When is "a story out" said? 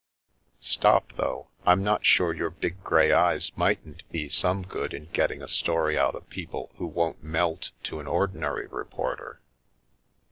5.43-6.15